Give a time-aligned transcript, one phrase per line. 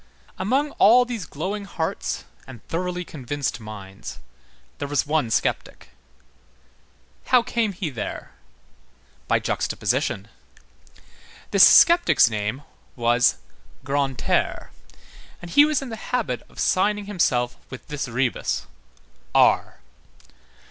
[0.39, 4.17] Among all these glowing hearts and thoroughly convinced minds,
[4.79, 5.89] there was one sceptic.
[7.27, 8.31] How came he there?
[9.27, 10.29] By juxtaposition.
[11.51, 12.63] This sceptic's name
[12.95, 13.37] was
[13.83, 14.71] Grantaire,
[15.39, 18.65] and he was in the habit of signing himself with this rebus:
[19.35, 19.81] R.